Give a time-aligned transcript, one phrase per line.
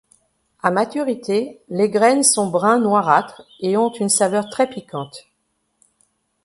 [0.63, 5.27] À maturité, les graines sont brun-noirâtre et ont une saveur très piquante.